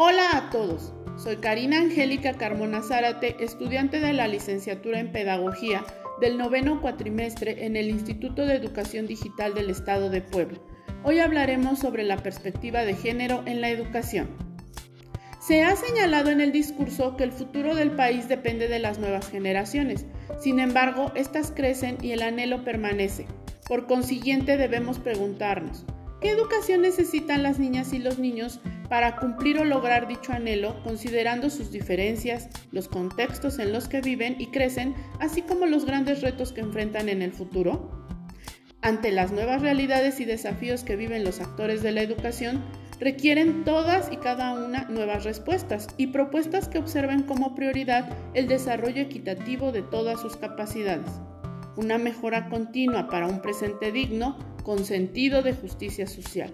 [0.00, 5.84] Hola a todos, soy Karina Angélica Carmona Zárate, estudiante de la licenciatura en Pedagogía
[6.20, 10.60] del noveno cuatrimestre en el Instituto de Educación Digital del Estado de Puebla.
[11.02, 14.28] Hoy hablaremos sobre la perspectiva de género en la educación.
[15.40, 19.28] Se ha señalado en el discurso que el futuro del país depende de las nuevas
[19.28, 20.06] generaciones.
[20.40, 23.26] Sin embargo, estas crecen y el anhelo permanece.
[23.66, 25.84] Por consiguiente, debemos preguntarnos,
[26.20, 31.50] ¿qué educación necesitan las niñas y los niños para cumplir o lograr dicho anhelo, considerando
[31.50, 36.52] sus diferencias, los contextos en los que viven y crecen, así como los grandes retos
[36.52, 38.06] que enfrentan en el futuro?
[38.80, 42.62] Ante las nuevas realidades y desafíos que viven los actores de la educación,
[43.00, 49.02] requieren todas y cada una nuevas respuestas y propuestas que observen como prioridad el desarrollo
[49.02, 51.10] equitativo de todas sus capacidades.
[51.76, 56.52] Una mejora continua para un presente digno con sentido de justicia social.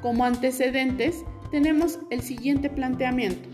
[0.00, 3.48] Como antecedentes, tenemos el siguiente planteamiento.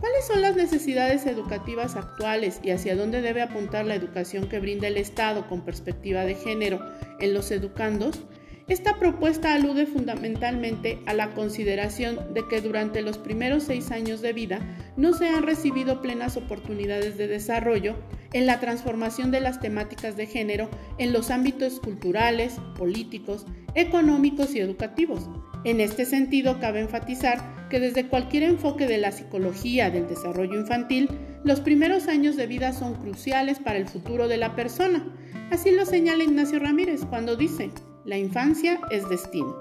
[0.00, 4.88] ¿Cuáles son las necesidades educativas actuales y hacia dónde debe apuntar la educación que brinda
[4.88, 6.80] el Estado con perspectiva de género
[7.20, 8.20] en los educandos?
[8.68, 14.32] Esta propuesta alude fundamentalmente a la consideración de que durante los primeros seis años de
[14.32, 14.60] vida
[14.96, 17.96] no se han recibido plenas oportunidades de desarrollo
[18.32, 24.60] en la transformación de las temáticas de género en los ámbitos culturales, políticos, económicos y
[24.60, 25.28] educativos.
[25.64, 31.08] En este sentido, cabe enfatizar que desde cualquier enfoque de la psicología del desarrollo infantil,
[31.44, 35.14] los primeros años de vida son cruciales para el futuro de la persona.
[35.50, 37.70] Así lo señala Ignacio Ramírez cuando dice,
[38.04, 39.58] la infancia es destino.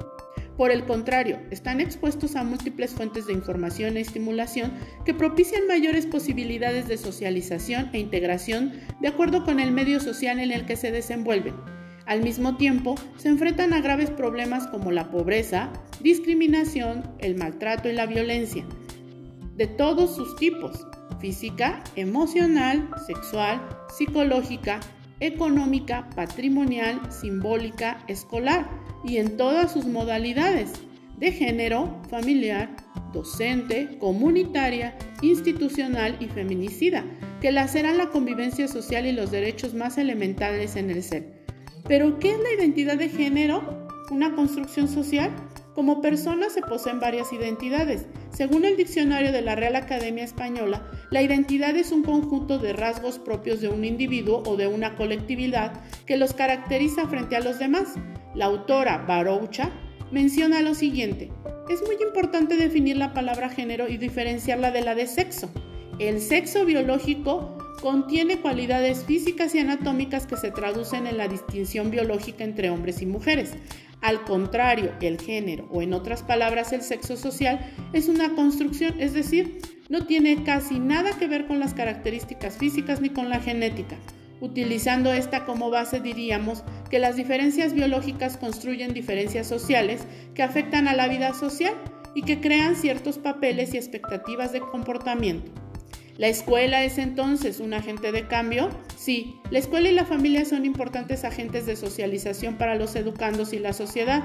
[0.58, 4.74] Por el contrario, están expuestos a múltiples fuentes de información e estimulación
[5.06, 10.52] que propician mayores posibilidades de socialización e integración de acuerdo con el medio social en
[10.52, 11.56] el que se desenvuelven.
[12.06, 15.72] Al mismo tiempo, se enfrentan a graves problemas como la pobreza,
[16.02, 18.66] discriminación, el maltrato y la violencia,
[19.56, 20.86] de todos sus tipos,
[21.20, 23.62] física, emocional, sexual,
[23.96, 24.80] psicológica,
[25.20, 28.68] económica, patrimonial, simbólica, escolar
[29.04, 30.72] y en todas sus modalidades,
[31.18, 32.76] de género, familiar,
[33.14, 37.06] docente, comunitaria, institucional y feminicida,
[37.42, 41.46] que laceran la convivencia social y los derechos más elementales en el ser.
[41.88, 43.88] Pero, ¿qué es la identidad de género?
[44.10, 45.32] ¿Una construcción social?
[45.76, 48.06] Como persona se poseen varias identidades.
[48.32, 53.20] Según el diccionario de la Real Academia Española, la identidad es un conjunto de rasgos
[53.20, 57.96] propios de un individuo o de una colectividad que los caracteriza frente a los demás.
[58.34, 59.72] La autora Baroucha
[60.12, 61.32] menciona lo siguiente.
[61.70, 65.50] Es muy importante definir la palabra género y diferenciarla de la de sexo.
[66.00, 72.44] El sexo biológico contiene cualidades físicas y anatómicas que se traducen en la distinción biológica
[72.44, 73.54] entre hombres y mujeres.
[74.02, 77.60] Al contrario, el género, o en otras palabras el sexo social,
[77.94, 79.60] es una construcción, es decir,
[79.90, 83.98] no tiene casi nada que ver con las características físicas ni con la genética.
[84.40, 90.02] Utilizando esta como base diríamos que las diferencias biológicas construyen diferencias sociales
[90.36, 91.74] que afectan a la vida social
[92.14, 95.52] y que crean ciertos papeles y expectativas de comportamiento.
[96.18, 98.70] ¿La escuela es entonces un agente de cambio?
[98.98, 103.60] Sí, la escuela y la familia son importantes agentes de socialización para los educandos y
[103.60, 104.22] la sociedad.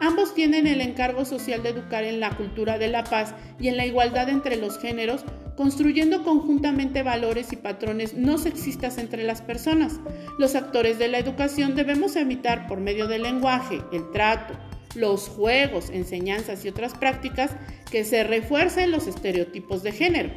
[0.00, 3.76] Ambos tienen el encargo social de educar en la cultura de la paz y en
[3.76, 5.24] la igualdad entre los géneros,
[5.58, 9.98] construyendo conjuntamente valores y patrones no sexistas entre las personas.
[10.38, 14.54] Los actores de la educación debemos evitar por medio del lenguaje, el trato,
[14.94, 17.50] los juegos, enseñanzas y otras prácticas
[17.90, 20.30] que se refuercen los estereotipos de género.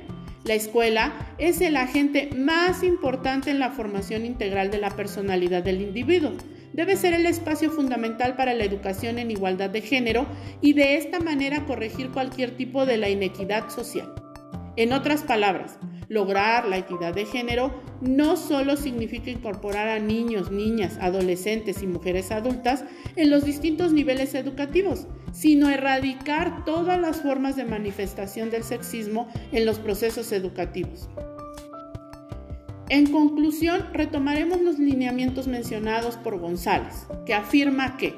[0.44, 5.82] La escuela es el agente más importante en la formación integral de la personalidad del
[5.82, 6.32] individuo.
[6.74, 10.26] Debe ser el espacio fundamental para la educación en igualdad de género
[10.62, 14.16] y de esta manera corregir cualquier tipo de la inequidad social.
[14.78, 15.78] En otras palabras,
[16.08, 22.32] lograr la equidad de género no solo significa incorporar a niños, niñas, adolescentes y mujeres
[22.32, 29.28] adultas en los distintos niveles educativos, sino erradicar todas las formas de manifestación del sexismo
[29.52, 31.10] en los procesos educativos.
[32.90, 38.16] En conclusión, retomaremos los lineamientos mencionados por González, que afirma que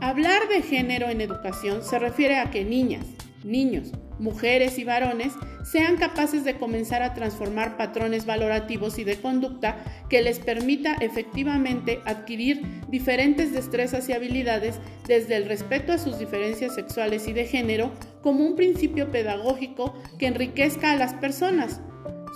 [0.00, 3.04] hablar de género en educación se refiere a que niñas,
[3.44, 5.32] niños, mujeres y varones
[5.64, 9.76] sean capaces de comenzar a transformar patrones valorativos y de conducta
[10.08, 16.74] que les permita efectivamente adquirir diferentes destrezas y habilidades desde el respeto a sus diferencias
[16.74, 17.90] sexuales y de género
[18.22, 21.80] como un principio pedagógico que enriquezca a las personas.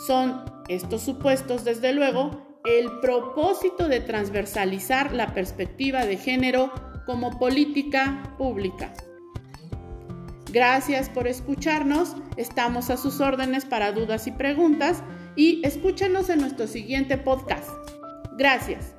[0.07, 6.73] Son estos supuestos, desde luego, el propósito de transversalizar la perspectiva de género
[7.07, 8.93] como política pública.
[10.53, 15.03] Gracias por escucharnos, estamos a sus órdenes para dudas y preguntas
[15.37, 17.71] y escúchanos en nuestro siguiente podcast.
[18.37, 18.95] Gracias.